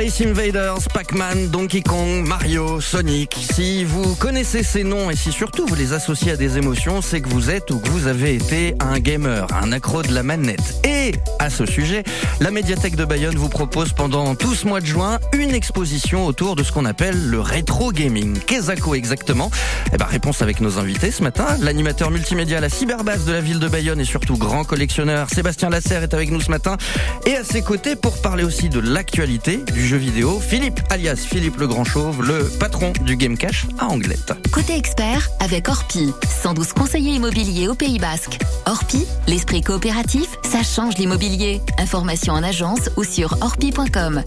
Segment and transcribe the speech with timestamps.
[0.00, 3.36] Space Invaders, Pac-Man, Donkey Kong, Mario, Sonic.
[3.52, 7.20] Si vous connaissez ces noms et si surtout vous les associez à des émotions, c'est
[7.20, 10.80] que vous êtes ou que vous avez été un gamer, un accro de la manette.
[10.84, 12.02] Et à ce sujet,
[12.40, 16.56] la médiathèque de Bayonne vous propose pendant tout ce mois de juin une exposition autour
[16.56, 18.38] de ce qu'on appelle le rétro gaming.
[18.38, 19.50] Qu'est-ce exactement
[19.92, 21.44] Eh ben réponse avec nos invités ce matin.
[21.60, 26.04] L'animateur multimédia la cyberbase de la ville de Bayonne et surtout grand collectionneur Sébastien Lasserre
[26.04, 26.78] est avec nous ce matin.
[27.26, 31.58] Et à ses côtés pour parler aussi de l'actualité du jeu vidéo, Philippe, alias Philippe
[31.58, 34.32] le Grand Chauve, le patron du Game Cash à Anglette.
[34.52, 38.38] Côté expert, avec Orpi, 112 conseillers immobiliers au Pays Basque.
[38.66, 41.60] Orpi, l'esprit coopératif, ça change l'immobilier.
[41.76, 44.22] Information en agence ou sur orpi.com.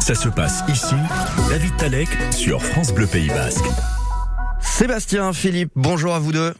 [0.00, 0.94] Ça se passe ici,
[1.50, 3.66] David Talek sur France Bleu Pays Basque.
[4.62, 6.54] Sébastien, Philippe, bonjour à vous deux.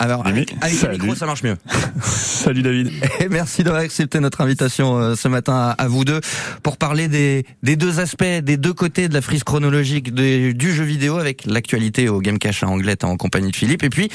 [0.00, 1.56] Alors, avec, le micro, ça marche mieux.
[2.02, 2.92] Salut David.
[3.20, 6.20] Et merci d'avoir accepté notre invitation euh, ce matin à, vous deux
[6.62, 10.84] pour parler des, des, deux aspects, des deux côtés de la frise chronologique du jeu
[10.84, 14.08] vidéo avec l'actualité au Game Cash à Anglette en compagnie de Philippe et puis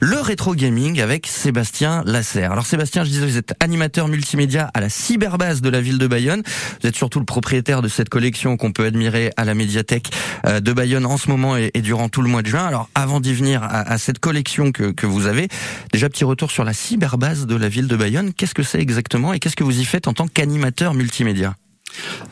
[0.00, 2.52] le rétro gaming avec Sébastien Lasserre.
[2.52, 6.06] Alors Sébastien, je disais, vous êtes animateur multimédia à la cyberbase de la ville de
[6.06, 6.42] Bayonne.
[6.82, 10.10] Vous êtes surtout le propriétaire de cette collection qu'on peut admirer à la médiathèque
[10.46, 12.66] euh, de Bayonne en ce moment et, durant tout le mois de juin.
[12.66, 15.48] Alors avant d'y venir à, à, cette collection que, que vous avez.
[15.92, 18.34] Déjà, petit retour sur la cyberbase de la ville de Bayonne.
[18.34, 21.56] Qu'est-ce que c'est exactement et qu'est-ce que vous y faites en tant qu'animateur multimédia?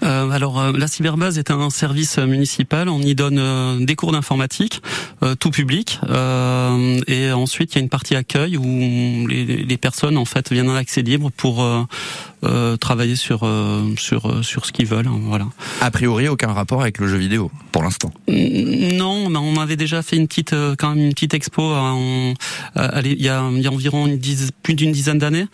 [0.02, 2.88] Euh, alors euh, la cyberbase est un service municipal.
[2.88, 4.82] On y donne euh, des cours d'informatique,
[5.40, 5.98] tout public,
[7.08, 10.70] et ensuite il y a une partie accueil où les, les personnes en fait viennent
[10.70, 11.66] en accès libre pour
[12.44, 15.08] euh, travailler sur euh, sur euh, sur ce qu'ils veulent.
[15.08, 15.46] Hein, voilà.
[15.80, 18.12] A priori, aucun rapport avec le jeu vidéo pour l'instant.
[18.28, 23.28] Non, mais on avait déjà fait une petite quand même une petite expo il y
[23.28, 24.20] a y a environ une
[24.62, 25.46] plus d'une dizaine d'années.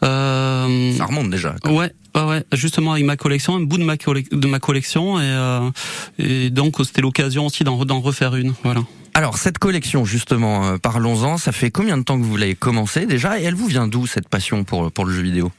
[0.00, 1.54] Ça remonte déjà.
[1.64, 5.70] Ouais, ouais, justement avec ma collection, un bout de ma, de ma collection et,
[6.18, 8.54] et donc c'était l'occasion aussi d'en refaire une.
[8.64, 8.82] Voilà.
[9.14, 11.36] Alors cette collection justement, parlons-en.
[11.36, 13.38] Ça fait combien de temps que vous l'avez commencé déjà?
[13.38, 15.52] Et elle vous vient d'où cette passion pour pour le jeu vidéo?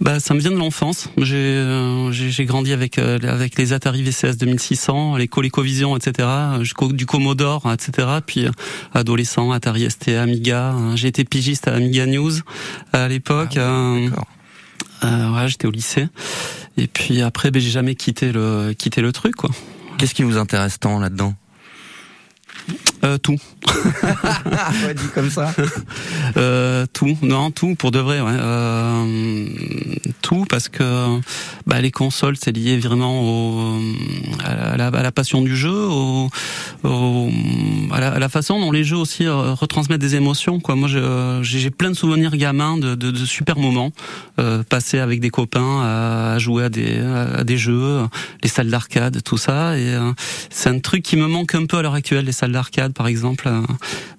[0.00, 1.08] Bah, ça me vient de l'enfance.
[1.16, 6.28] J'ai euh, j'ai grandi avec euh, avec les Atari VCS 2600, les ColecoVision, etc.
[6.60, 8.08] Jusqu'au du Commodore, etc.
[8.24, 8.50] Puis euh,
[8.94, 10.74] adolescent, Atari ST, Amiga.
[10.94, 12.32] J'ai été pigiste à Amiga News
[12.92, 13.58] à l'époque.
[15.02, 16.08] Ah, ouais, j'étais au lycée.
[16.78, 19.50] Et puis après, ben, j'ai jamais quitté le quitté le truc, quoi.
[19.98, 21.34] Qu'est-ce qui vous intéresse tant là-dedans?
[23.04, 23.38] Euh, tout.
[24.04, 25.52] ouais, dit comme ça.
[26.36, 28.20] Euh, tout, non, tout pour de vrai.
[28.20, 28.30] Ouais.
[28.30, 29.46] Euh,
[30.22, 31.18] tout parce que
[31.66, 33.80] bah, les consoles, c'est lié vraiment au,
[34.44, 36.28] à, la, à, la, passion du jeu, au,
[36.84, 37.30] au
[37.90, 40.60] à, la, à, la, façon dont les jeux aussi euh, retransmettent des émotions.
[40.60, 40.74] Quoi.
[40.74, 40.88] Moi,
[41.42, 43.92] j'ai plein de souvenirs gamins de, de, de super moments
[44.38, 48.02] euh, passés avec des copains à, jouer à des, à des jeux,
[48.42, 49.78] les salles d'arcade, tout ça.
[49.78, 50.12] Et euh,
[50.50, 53.06] c'est un truc qui me manque un peu à l'heure actuelle, les salles d'arcade par
[53.06, 53.48] exemple.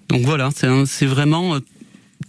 [0.10, 1.60] Donc voilà, c'est vraiment euh,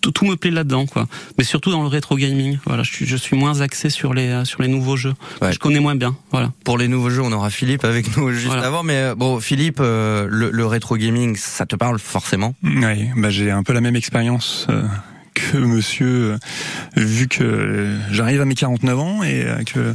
[0.01, 1.07] tout, tout, me plaît là-dedans, quoi.
[1.39, 2.59] Mais surtout dans le rétro gaming.
[2.67, 5.15] Voilà, je suis, je suis moins axé sur les euh, sur les nouveaux jeux.
[5.43, 6.17] Je connais moins bien.
[6.33, 6.53] Voilà.
[6.65, 8.83] Pour les nouveaux jeux, on aura Philippe avec nous juste avant.
[8.83, 12.55] Mais euh, bon, Philippe, le, le, rétro gaming, ça te parle forcément?
[12.63, 14.67] Oui, bah j'ai un peu la même expérience.
[15.35, 16.37] que monsieur,
[16.97, 19.95] vu que j'arrive à mes 49 ans et que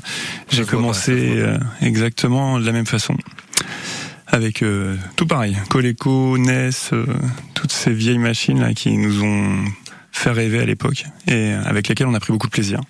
[0.49, 1.43] j'ai commencé
[1.81, 3.17] exactement de la même façon
[4.33, 7.05] avec euh, tout pareil, Coleco, NES, euh,
[7.53, 9.63] toutes ces vieilles machines là qui nous ont
[10.11, 12.81] fait rêver à l'époque et avec lesquelles on a pris beaucoup de plaisir.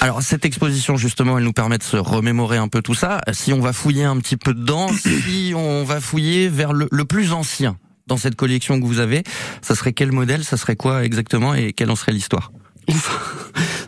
[0.00, 3.20] Alors cette exposition justement, elle nous permet de se remémorer un peu tout ça.
[3.32, 7.32] Si on va fouiller un petit peu dedans, si on va fouiller vers le, plus
[7.32, 7.76] ancien
[8.08, 9.22] dans cette collection que vous avez,
[9.62, 12.50] ça serait quel modèle, ça serait quoi exactement et quelle en serait l'histoire?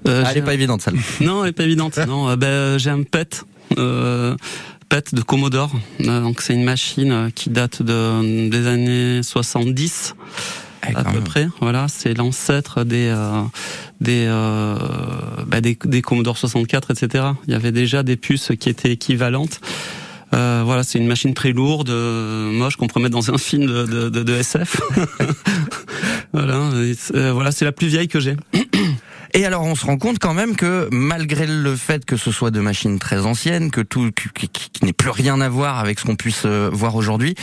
[0.08, 0.94] Euh, Elle est pas évidente celle.
[1.20, 1.98] Non, elle est pas évidente.
[2.08, 3.44] non, ben, j'ai un pet.
[3.78, 4.34] Euh,
[4.90, 5.70] de Commodore.
[6.00, 10.16] Euh, donc c'est une machine euh, qui date de, des années 70
[10.82, 11.48] à peu près.
[11.60, 13.42] Voilà, c'est l'ancêtre des euh,
[14.00, 14.26] des,
[15.46, 17.24] bah, des, des Commodore 64, etc.
[17.46, 19.60] Il y avait déjà des puces qui étaient équivalentes.
[20.32, 24.08] voilà, c'est une machine très lourde, moche qu'on pourrait mettre dans un film de, de,
[24.08, 24.80] de, de SF.
[26.32, 26.70] voilà,
[27.32, 28.36] voilà, c'est la plus vieille que j'ai.
[29.32, 32.50] Et alors on se rend compte quand même que malgré le fait que ce soit
[32.50, 36.04] de machines très anciennes, que tout qui, qui, n'ait plus rien à voir avec ce
[36.04, 37.34] qu'on puisse euh, voir aujourd'hui,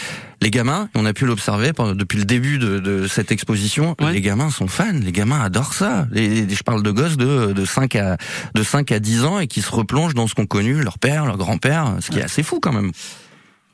[0.42, 4.50] les gamins, on a pu l'observer depuis le début de, de cette exposition, les gamins
[4.50, 6.08] sont fans, les gamins adorent ça.
[6.12, 8.18] Les, je parle de gosses de, de 5 à
[8.54, 11.26] de 5 à 10 ans et qui se replongent dans ce qu'ont connu leur père,
[11.26, 12.92] leur grand-père, ce qui est assez fou quand même.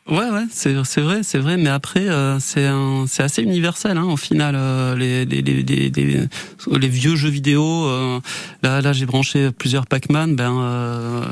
[0.10, 2.68] Ouais, ouais, c'est c'est vrai, c'est vrai, mais après euh, c'est
[3.08, 6.28] c'est assez universel hein, au final euh, les, les, les, les,
[6.70, 7.86] les vieux jeux vidéo.
[7.88, 8.20] Euh,
[8.64, 11.24] là là j'ai branché plusieurs Pac-Man, ben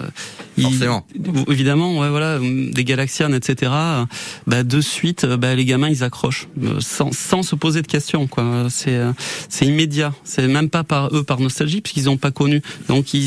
[0.61, 1.05] Forcément.
[1.49, 3.71] évidemment, ouais, voilà, des Galaxian, etc.
[4.47, 6.47] Bah, de suite, bah, les gamins, ils accrochent
[6.79, 8.27] sans, sans se poser de questions.
[8.27, 8.67] Quoi.
[8.69, 8.99] C'est,
[9.49, 10.13] c'est immédiat.
[10.23, 12.61] C'est même pas par eux par nostalgie, puisqu'ils n'ont pas connu.
[12.89, 13.19] Donc ils,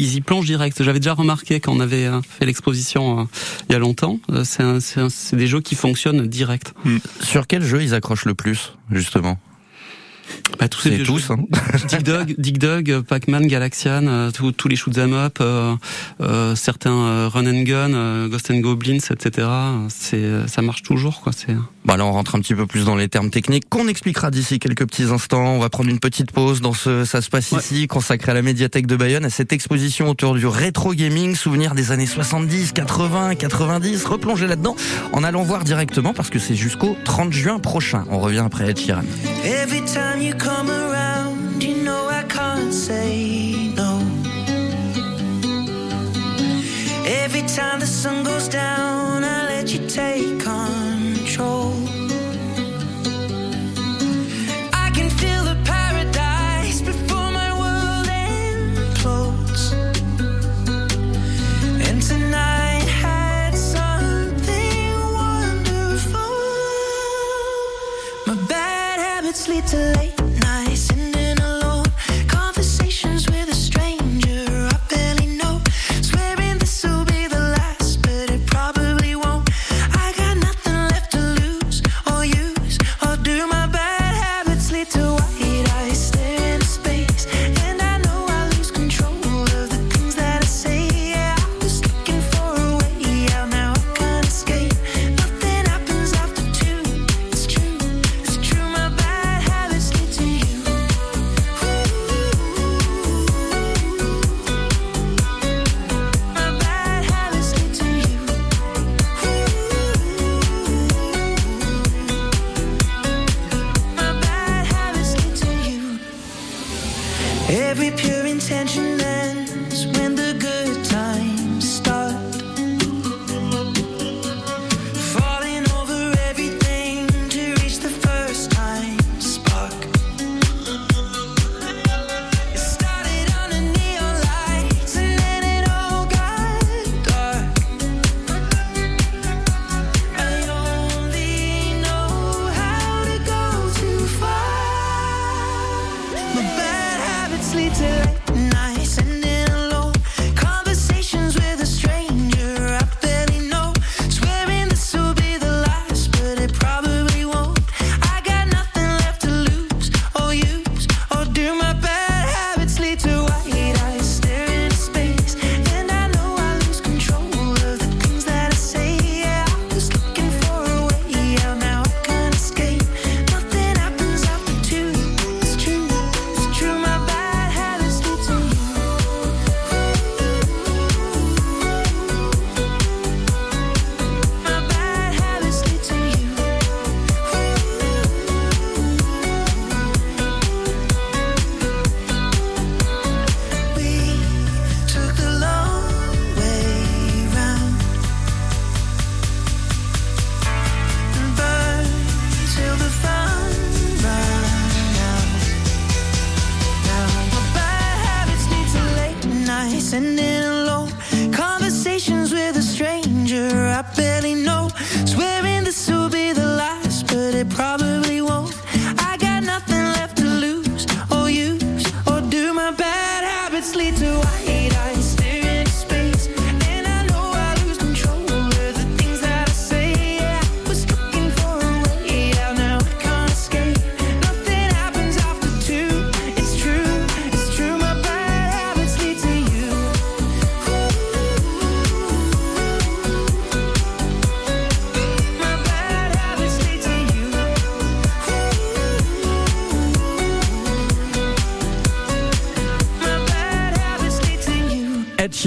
[0.00, 0.82] ils y plongent direct.
[0.82, 2.08] J'avais déjà remarqué quand on avait
[2.38, 3.26] fait l'exposition
[3.68, 4.20] il y a longtemps.
[4.44, 4.62] C'est,
[5.08, 6.74] c'est des jeux qui fonctionnent direct.
[6.84, 6.98] Hmm.
[7.20, 9.38] Sur quel jeu ils accrochent le plus, justement?
[10.58, 11.30] Bah, tous ces tous.
[11.30, 11.44] Hein.
[11.88, 15.74] Dig Dog, Dig Dog, Pac-Man, Galaxian, euh, tous les shoot'em up, euh,
[16.20, 19.48] euh, certains euh, Run and Gun, euh, Ghost and Goblins, etc.
[19.88, 21.32] C'est, ça marche toujours, quoi.
[21.32, 21.54] C'est.
[21.86, 24.58] Bon, là, on rentre un petit peu plus dans les termes techniques qu'on expliquera d'ici
[24.58, 25.54] quelques petits instants.
[25.54, 28.42] On va prendre une petite pause dans ce ça se passe ici, consacré à la
[28.42, 33.36] médiathèque de Bayonne, à cette exposition autour du rétro gaming, souvenir des années 70, 80,
[33.36, 34.04] 90.
[34.04, 34.74] Replonger là-dedans
[35.12, 38.04] en allant voir directement parce que c'est jusqu'au 30 juin prochain.
[38.10, 39.04] On revient après Ed Sheeran.
[39.86, 44.00] time you come around, you know I can't say no.
[47.06, 50.45] Every time the sun goes down, I let you take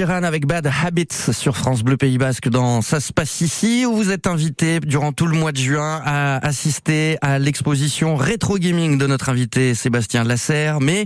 [0.01, 4.12] avec Bad Habits sur France Bleu Pays Basque dans Ça se passe ici où vous
[4.12, 9.08] êtes invité durant tout le mois de juin à assister à l'exposition rétro gaming de
[9.08, 11.06] notre invité Sébastien Lasserre mais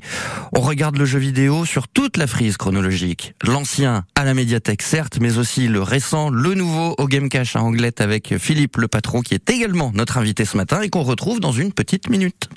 [0.55, 3.33] on regarde le jeu vidéo sur toute la frise chronologique.
[3.43, 7.63] L'ancien à la médiathèque certes mais aussi le récent, le nouveau au Game Cache à
[7.63, 11.39] Anglette avec Philippe le patron qui est également notre invité ce matin et qu'on retrouve
[11.39, 12.47] dans une petite minute.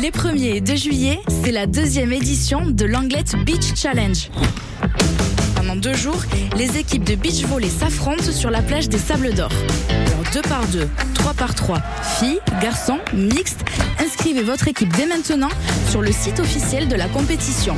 [0.00, 4.30] Les 1er et 2 juillet, c'est la deuxième édition de l'Anglette Beach Challenge.
[5.54, 6.22] Pendant deux jours,
[6.56, 9.50] les équipes de beach volley s'affrontent sur la plage des Sables d'Or.
[9.90, 11.82] Alors deux par deux, trois par trois,
[12.18, 13.62] filles, garçons, mixtes,
[13.98, 15.50] inscrivez votre équipe dès maintenant
[15.90, 17.76] sur le site officiel de la compétition.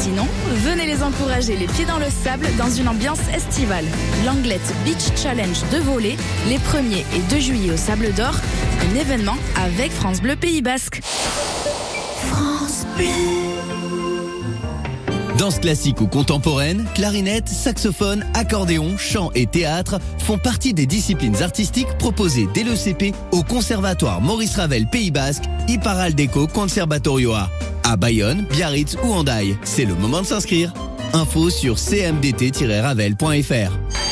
[0.00, 0.26] Sinon,
[0.64, 3.84] venez les encourager les pieds dans le sable dans une ambiance estivale.
[4.24, 6.16] L'Anglette Beach Challenge de volley,
[6.48, 8.34] les 1er et 2 juillet au Sable d'Or,
[8.80, 11.02] un événement avec France Bleu Pays Basque.
[11.02, 14.09] France Bleu.
[15.40, 21.88] Danse classique ou contemporaine, clarinette, saxophone, accordéon, chant et théâtre font partie des disciplines artistiques
[21.98, 27.48] proposées dès le CP au Conservatoire Maurice Ravel Pays Basque, Iparaldeco Conservatorioa.
[27.84, 30.74] À Bayonne, Biarritz ou Andaille, c'est le moment de s'inscrire.
[31.14, 34.09] Info sur cmdt-ravel.fr.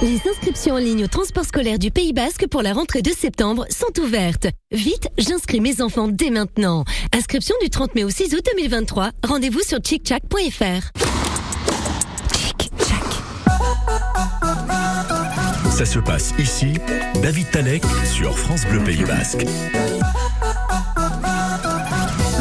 [0.00, 3.66] Les inscriptions en ligne au transport scolaire du Pays Basque pour la rentrée de septembre
[3.68, 4.46] sont ouvertes.
[4.70, 6.84] Vite, j'inscris mes enfants dès maintenant.
[7.12, 9.10] Inscription du 30 mai au 6 août 2023.
[9.26, 10.92] Rendez-vous sur chickchack.fr.
[15.72, 16.74] Ça se passe ici.
[17.20, 19.44] David Talek sur France Bleu Pays Basque.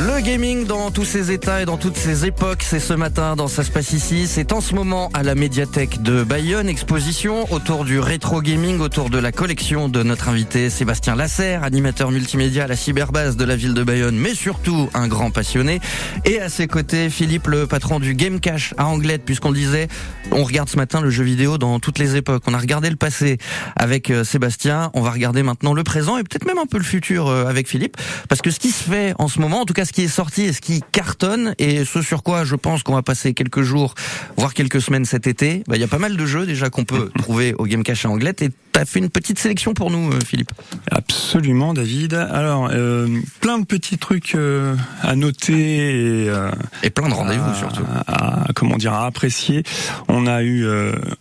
[0.08, 3.50] Le gaming dans tous ses états et dans toutes ses époques, c'est ce matin dans
[3.50, 4.26] Ça se passe ici.
[4.28, 9.10] C'est en ce moment à la médiathèque de Bayonne, exposition autour du rétro gaming, autour
[9.10, 13.58] de la collection de notre invité Sébastien Lasserre, animateur multimédia à la cyberbase de la
[13.58, 15.82] ville de Bayonne, mais surtout un grand passionné.
[16.24, 19.90] Et à ses côtés, Philippe, le patron du Game Cache à Anglette, puisqu'on disait,
[20.32, 22.44] on regarde ce matin le jeu vidéo dans toutes les époques.
[22.48, 23.40] On a regardé le passé
[23.76, 26.86] avec euh, Sébastien, on va regarder maintenant le présent et peut-être même un peu le
[26.86, 27.98] futur euh, avec Philippe,
[28.30, 30.08] parce que ce qui se fait en ce moment, en tout cas ce qui est
[30.08, 33.63] sorti et ce qui cartonne et ce sur quoi je pense qu'on va passer quelques
[33.63, 33.96] jours,
[34.38, 36.86] voire quelques semaines cet été, bah, il y a pas mal de jeux déjà qu'on
[36.86, 39.89] peut trouver au Game Cache à Anglette et tu as fait une petite sélection pour
[39.89, 40.51] nous euh, Philippe.
[40.92, 42.13] Absolument David.
[42.13, 43.08] Alors euh,
[43.42, 46.51] plein de petits trucs euh, à noter et, euh,
[46.84, 47.82] Et plein de rendez-vous surtout.
[48.06, 49.63] à, comment dire à apprécier.
[50.10, 50.68] On a eu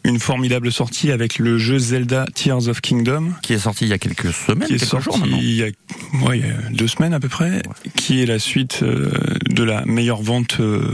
[0.05, 3.95] une formidable sortie avec le jeu Zelda Tears of Kingdom Qui est sorti il y
[3.95, 5.39] a quelques semaines, qui est quelques sorti jours maintenant.
[5.41, 5.67] il y, a,
[6.27, 7.63] ouais, il y a deux semaines à peu près,
[7.97, 9.11] qui est la suite euh,
[9.49, 10.93] de la meilleure vente euh,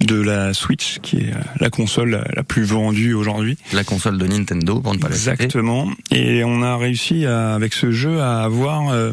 [0.00, 3.56] de la Switch, qui est euh, la console la, la plus vendue aujourd'hui.
[3.72, 5.14] La console de Nintendo, pour ne pas la.
[5.14, 5.88] Exactement.
[6.10, 9.12] Et on a réussi à, avec ce jeu à avoir euh,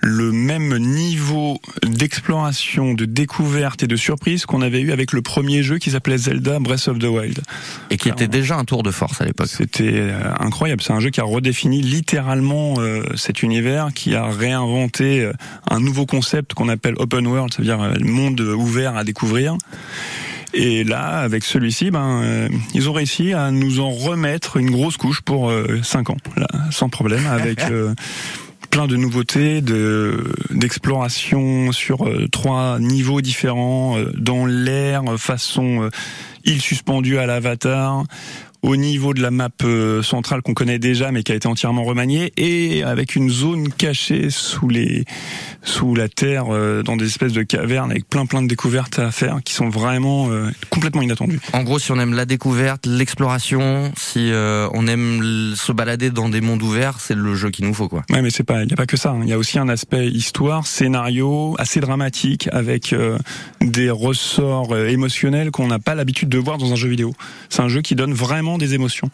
[0.00, 5.62] le même niveau d'exploration, de découverte et de surprise qu'on avait eu avec le premier
[5.62, 7.40] jeu qui s'appelait Zelda Breath of the Wild.
[7.90, 9.48] Et qui était déjà un tour de force à l'époque.
[9.48, 10.82] C'était euh, incroyable.
[10.82, 15.32] C'est un jeu qui a redéfini littéralement euh, cet univers, qui a réinventé euh,
[15.70, 19.56] un nouveau concept qu'on appelle open world, c'est-à-dire euh, le monde ouvert à découvrir.
[20.54, 24.96] Et là, avec celui-ci, ben, euh, ils ont réussi à nous en remettre une grosse
[24.96, 27.94] couche pour 5 ans, là, sans problème, avec euh,
[28.74, 35.84] plein de nouveautés, de d'exploration sur euh, trois niveaux différents, euh, dans l'air, euh, façon
[35.84, 35.90] euh,
[36.44, 38.04] île suspendue à l'avatar,
[38.62, 41.84] au niveau de la map euh, centrale qu'on connaît déjà mais qui a été entièrement
[41.84, 45.04] remaniée et avec une zone cachée sous les
[45.64, 49.10] sous la terre euh, dans des espèces de cavernes avec plein plein de découvertes à
[49.10, 51.40] faire qui sont vraiment euh, complètement inattendues.
[51.52, 56.28] En gros, si on aime la découverte, l'exploration, si euh, on aime se balader dans
[56.28, 58.02] des mondes ouverts, c'est le jeu qu'il nous faut, quoi.
[58.10, 59.10] Ouais, mais c'est pas, il y a pas que ça.
[59.10, 59.20] hein.
[59.22, 63.18] Il y a aussi un aspect histoire, scénario assez dramatique avec euh,
[63.60, 67.14] des ressorts euh, émotionnels qu'on n'a pas l'habitude de voir dans un jeu vidéo.
[67.48, 69.10] C'est un jeu qui donne vraiment des émotions.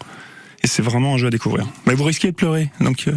[0.62, 1.66] Et c'est vraiment un jeu à découvrir.
[1.86, 3.12] Mais vous risquez de pleurer, donc euh,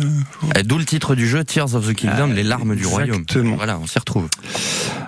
[0.57, 3.21] Et D'où le titre du jeu Tears of the Kingdom, Ah, les larmes du royaume.
[3.21, 3.55] exactement.
[3.57, 4.29] Voilà, on s'y retrouve.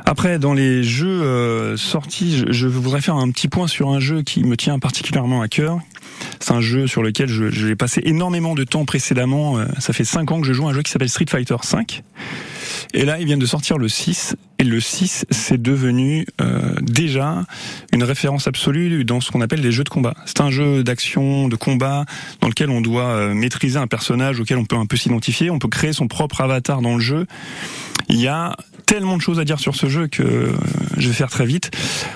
[0.05, 3.99] Après, dans les jeux euh, sortis, je, je voudrais faire un petit point sur un
[3.99, 5.79] jeu qui me tient particulièrement à cœur.
[6.39, 9.57] C'est un jeu sur lequel je, passé énormément de temps précédemment.
[9.57, 11.55] Euh, Ça fait 5 ans que je joue à un jeu qui s'appelle Street Fighter
[11.61, 12.03] 5.
[12.93, 14.35] Et là, ils viennent de sortir le 6.
[14.59, 17.43] Et le 6, c'est devenu euh, déjà
[17.91, 20.13] une référence absolue dans ce qu'on appelle les jeux de combat.
[20.25, 22.05] C'est un jeu d'action, de combat,
[22.41, 25.49] dans lequel on doit euh, maîtriser un personnage auquel on peut un peu s'identifier.
[25.49, 27.27] On peut créer son propre avatar dans le jeu.
[28.07, 28.55] Il y a
[28.85, 30.53] tellement de choses à dire sur ce jeu que euh,
[30.97, 31.71] je vais faire très vite.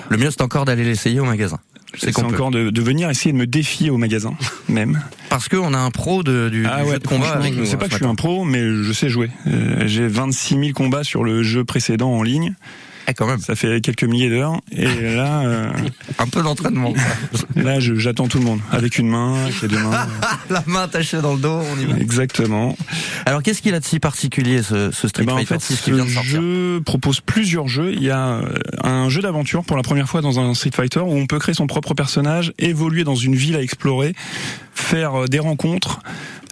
[0.08, 1.58] Le mieux, c'est encore d'aller l'essayer au magasin.
[1.96, 4.34] C'est C'est encore de, de venir essayer de me défier au magasin,
[4.68, 5.02] même.
[5.28, 7.64] Parce qu'on a un pro de, du, Ah ouais, jeu de combat avec je nous.
[7.66, 9.30] sais hein, pas ce que je suis un pro, mais je sais jouer.
[9.46, 12.54] Euh, J'ai 26 000 combats sur le jeu précédent en ligne.
[13.10, 14.60] Eh, quand même, Ça fait quelques milliers d'heures.
[14.72, 15.70] Et là, euh,
[16.18, 16.92] un peu d'entraînement.
[17.56, 20.06] là, je- j'attends tout le monde avec une main, avec les deux mains.
[20.50, 21.98] La main attachée dans le dos, on y va.
[21.98, 22.76] Exactement.
[23.26, 25.74] Alors, qu'est-ce qu'il a de si particulier, ce, ce Street Eh ben, en Fighter fait,
[25.74, 27.92] 6 qui vient ce de sortir jeu propose plusieurs jeux.
[27.92, 28.42] Il y a euh,
[28.82, 31.54] un jeu d'aventure pour la première fois dans un Street Fighter où on peut créer
[31.54, 34.14] son propre personnage, évoluer dans une ville à explorer,
[34.74, 36.00] faire euh, des rencontres,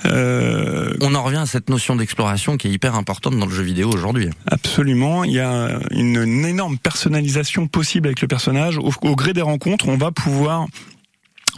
[0.05, 3.62] Euh, On en revient à cette notion d'exploration qui est hyper importante dans le jeu
[3.62, 4.31] vidéo aujourd'hui.
[4.47, 8.78] Absolument, il y a une, énorme personnalisation possible avec le personnage.
[8.78, 10.67] au gré des rencontres, on va pouvoir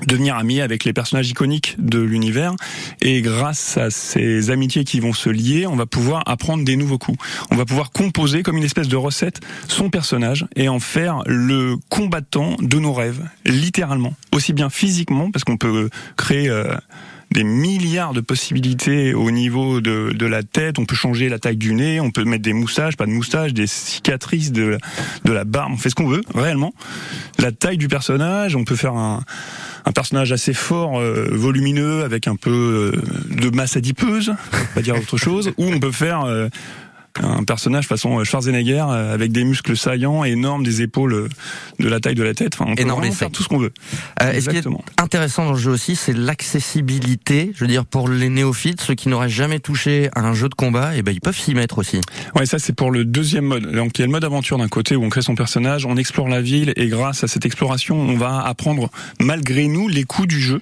[0.07, 2.55] devenir ami avec les personnages iconiques de l'univers
[3.01, 6.99] et grâce à ces amitiés qui vont se lier, on va pouvoir apprendre des nouveaux
[6.99, 7.19] coups.
[7.51, 11.77] On va pouvoir composer comme une espèce de recette son personnage et en faire le
[11.89, 16.75] combattant de nos rêves, littéralement, aussi bien physiquement parce qu'on peut créer euh,
[17.31, 20.79] des milliards de possibilités au niveau de, la tête.
[20.79, 23.53] On peut changer la taille du nez, on peut mettre des moustaches, pas de moustaches,
[23.53, 24.79] des cicatrices de,
[25.25, 25.73] la barbe.
[25.75, 26.73] On fait ce qu'on veut, réellement.
[27.39, 29.23] La taille du personnage, on peut faire un,
[29.95, 34.33] personnage assez fort, euh, volumineux, avec un peu euh, de masse adipeuse,
[34.75, 36.49] pas dire autre chose, ou on peut faire euh,
[37.19, 41.29] un personnage façon Schwarzenegger euh, avec des muscles saillants, énormes, des épaules euh,
[41.79, 42.55] de la taille de la tête.
[42.55, 43.73] Enfin, on peut vraiment faire tout ce qu'on veut.
[44.23, 44.67] Euh, ce qui est
[44.99, 47.53] intéressant dans le jeu aussi, c'est l'accessibilité.
[47.55, 50.55] Je veux dire, pour les néophytes, ceux qui n'auraient jamais touché à un jeu de
[50.55, 52.01] combat, et eh ben ils peuvent s'y mettre aussi.
[52.35, 53.73] Ouais, ça c'est pour le deuxième mode.
[53.73, 55.97] Donc il y a le mode aventure d'un côté où on crée son personnage, on
[55.97, 58.91] explore la ville et grâce à cette exploration, on va apprendre
[59.21, 60.61] malgré nous les coups du jeu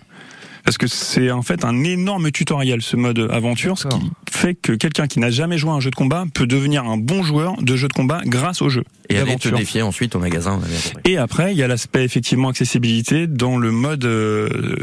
[0.68, 4.72] parce que c'est en fait un énorme tutoriel ce mode aventure, ce qui fait que
[4.72, 7.56] quelqu'un qui n'a jamais joué à un jeu de combat peut devenir un bon joueur
[7.62, 8.84] de jeu de combat grâce au jeu.
[9.08, 10.60] Et aller te défier ensuite au magasin.
[11.06, 14.76] Et après, il y a l'aspect effectivement accessibilité dans le mode euh,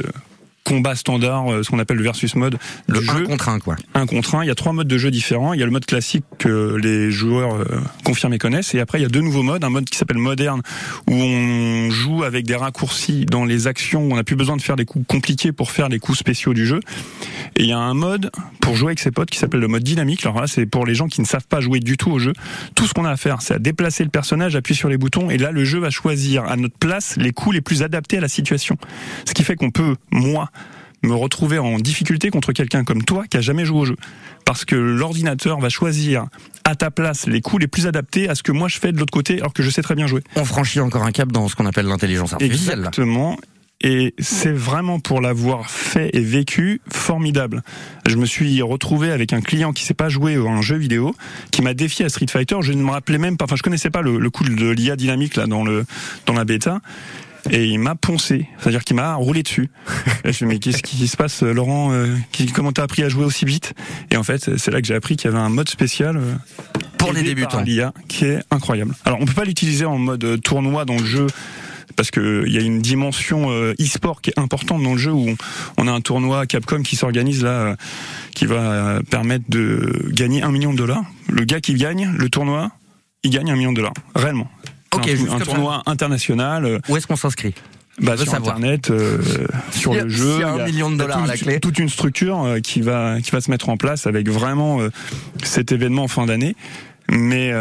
[0.66, 2.58] combat standard, euh, ce qu'on appelle le versus mode.
[2.88, 3.76] Le jeu, un contre un, quoi.
[3.94, 4.44] Un contre un.
[4.44, 5.54] Il y a trois modes de jeu différents.
[5.54, 7.66] Il y a le mode classique que les joueurs euh,
[8.04, 8.74] confirmés connaissent.
[8.74, 9.64] Et après, il y a deux nouveaux modes.
[9.64, 10.62] Un mode qui s'appelle moderne,
[11.08, 14.62] où on joue avec des raccourcis dans les actions, où on n'a plus besoin de
[14.62, 16.80] faire des coups compliqués pour faire les coups spéciaux du jeu.
[17.56, 19.84] Et il y a un mode pour jouer avec ses potes qui s'appelle le mode
[19.84, 20.26] dynamique.
[20.26, 22.34] Alors là, c'est pour les gens qui ne savent pas jouer du tout au jeu.
[22.74, 25.30] Tout ce qu'on a à faire, c'est à déplacer le personnage, appuyer sur les boutons,
[25.30, 28.22] et là, le jeu va choisir à notre place les coups les plus adaptés à
[28.22, 28.78] la situation.
[29.26, 30.50] Ce qui fait qu'on peut, moi,
[31.06, 33.96] me retrouver en difficulté contre quelqu'un comme toi qui a jamais joué au jeu.
[34.46, 36.26] Parce que l'ordinateur va choisir
[36.64, 38.98] à ta place les coups les plus adaptés à ce que moi je fais de
[38.98, 40.22] l'autre côté alors que je sais très bien jouer.
[40.36, 42.80] On franchit encore un cap dans ce qu'on appelle l'intelligence artificielle.
[42.80, 43.38] Exactement.
[43.82, 47.62] Et c'est vraiment pour l'avoir fait et vécu formidable.
[48.08, 51.14] Je me suis retrouvé avec un client qui sait pas jouer à un jeu vidéo,
[51.52, 52.56] qui m'a défié à Street Fighter.
[52.62, 54.96] Je ne me rappelais même pas, enfin je connaissais pas le, le coup de l'IA
[54.96, 55.86] dynamique là dans le
[56.26, 56.80] dans la bêta
[57.50, 59.70] et il m'a poncé, c'est-à-dire qu'il m'a roulé dessus.
[60.24, 62.16] Et je me mais qu'est-ce qui se passe, Laurent euh,
[62.54, 63.74] Comment t'as appris à jouer aussi vite?
[64.12, 66.34] Et en fait, c'est là que j'ai appris qu'il y avait un mode spécial euh,
[66.98, 68.96] pour les débutants, l'IA, qui est incroyable.
[69.06, 71.28] Alors, on peut pas l'utiliser en mode euh, tournoi dans le jeu
[71.96, 75.34] parce qu'il y a une dimension e-sport qui est importante dans le jeu où
[75.78, 77.78] on a un tournoi Capcom qui s'organise là,
[78.34, 81.06] qui va permettre de gagner un million de dollars.
[81.30, 82.72] Le gars qui gagne le tournoi,
[83.24, 84.50] il gagne un million de dollars, réellement.
[84.96, 86.66] Ok, un, tournoi international.
[86.66, 87.54] Euh, Où est-ce qu'on s'inscrit
[88.02, 89.22] bah, sur internet, euh,
[89.72, 91.62] sur le jeu, il y a un million de dollars à la clé.
[91.62, 94.80] Toute une structure euh, qui va qui va se mettre en place avec vraiment
[95.44, 96.58] cet événement en fin d'année.
[97.10, 97.54] Mais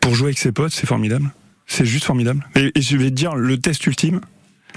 [0.00, 1.32] pour jouer avec ses potes, c'est formidable.
[1.66, 2.46] C'est juste formidable.
[2.56, 4.20] Et, et, je vais te dire, le test ultime,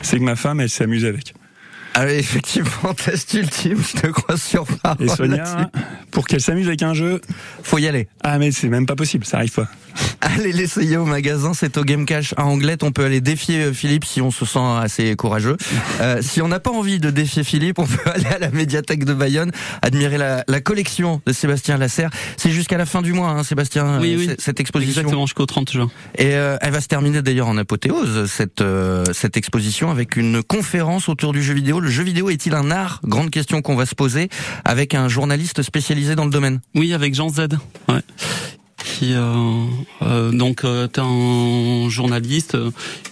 [0.02, 1.34] c'est que ma femme, elle s'est amusée avec.
[2.00, 5.04] Ah effectivement, test ultime, je te crois sur parole.
[5.04, 5.72] Et Sonia,
[6.12, 7.22] pour qu'elle s'amuse avec un jeu,
[7.63, 8.08] faut y aller.
[8.24, 9.67] Ah mais c'est même pas possible, ça arrive pas.
[10.21, 12.84] Allez l'essayer au magasin, c'est au Game Cash à Anglette.
[12.84, 15.58] On peut aller défier euh, Philippe si on se sent assez courageux.
[15.99, 19.03] Euh, si on n'a pas envie de défier Philippe, on peut aller à la médiathèque
[19.03, 19.51] de Bayonne,
[19.82, 22.12] admirer la, la collection de Sébastien Lasserre.
[22.36, 24.36] C'est jusqu'à la fin du mois, hein, Sébastien, oui, oui.
[24.38, 25.01] cette exposition.
[25.01, 25.89] Exactement, jusqu'au 30 juin.
[26.17, 30.43] Et euh, elle va se terminer d'ailleurs en apothéose, cette, euh, cette exposition, avec une
[30.43, 31.80] conférence autour du jeu vidéo.
[31.80, 32.99] Le jeu vidéo est-il un art?
[33.03, 34.30] Grande question qu'on va se poser
[34.65, 36.60] avec un journaliste spécialisé dans le domaine.
[36.75, 37.47] Oui, avec Jean Z.
[37.89, 38.01] Ouais
[38.88, 39.65] qui euh,
[40.02, 42.58] euh, donc euh, est un journaliste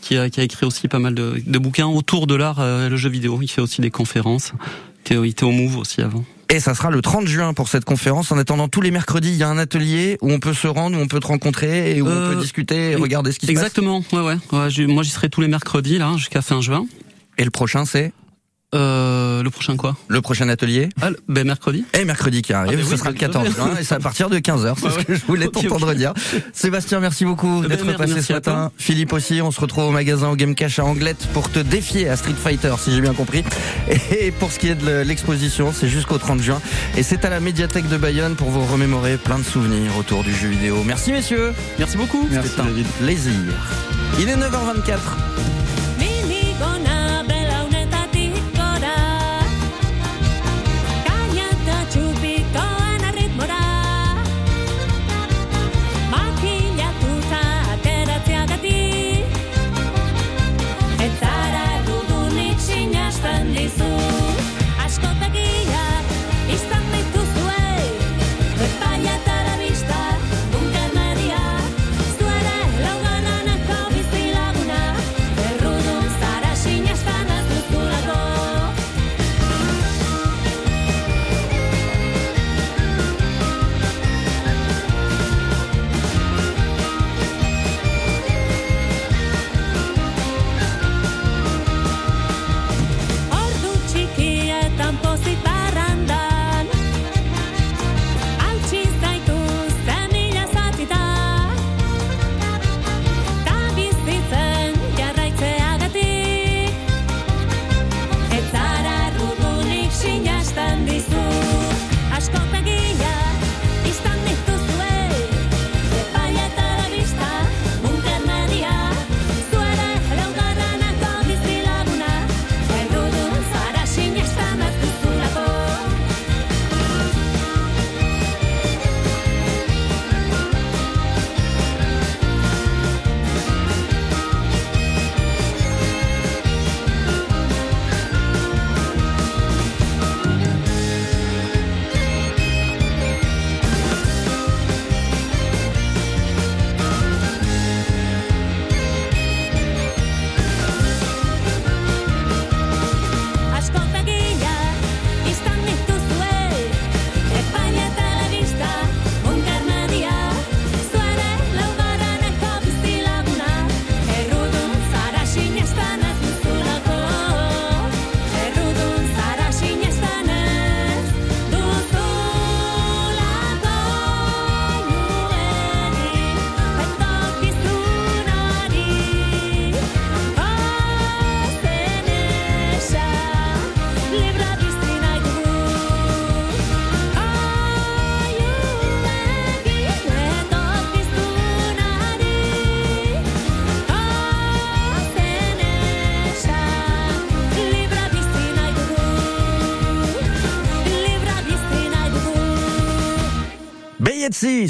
[0.02, 2.90] qui a, qui a écrit aussi pas mal de, de bouquins autour de l'art et
[2.90, 3.40] le jeu vidéo.
[3.42, 4.54] Il fait aussi des conférences.
[5.10, 6.24] Il était au Move aussi avant.
[6.50, 8.32] Et ça sera le 30 juin pour cette conférence.
[8.32, 10.98] En attendant, tous les mercredis, il y a un atelier où on peut se rendre,
[10.98, 13.52] où on peut te rencontrer et où on peut discuter et regarder ce qui se
[13.52, 13.62] passe.
[13.62, 14.04] Exactement.
[14.14, 14.38] Ouais, ouais.
[14.52, 16.86] ouais moi, j'y serai tous les mercredis là jusqu'à fin juin.
[17.38, 18.14] Et le prochain, c'est?
[18.76, 21.86] Euh, le prochain quoi Le prochain atelier ah, ben mercredi.
[21.94, 24.38] Et mercredi qui arrive, ah, ce sera le 14 juin et c'est à partir de
[24.38, 26.14] 15h, c'est ce que je voulais t'entendre dire.
[26.54, 28.72] Sébastien, merci beaucoup eh ben, d'être passé ce matin.
[28.78, 32.10] Philippe aussi, on se retrouve au magasin au Game Cash à Anglette pour te défier
[32.10, 33.44] à Street Fighter si j'ai bien compris.
[34.20, 36.62] Et pour ce qui est de l'exposition, c'est jusqu'au 30 juin
[36.98, 40.34] et c'est à la médiathèque de Bayonne pour vous remémorer plein de souvenirs autour du
[40.34, 40.84] jeu vidéo.
[40.86, 41.54] Merci messieurs.
[41.80, 42.28] Merci beaucoup.
[42.32, 42.68] C'était un
[43.00, 43.34] plaisir.
[44.20, 45.55] Il est 9h24.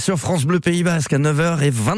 [0.06, 1.64] Sur France Bleu Pays Basque à 9h20.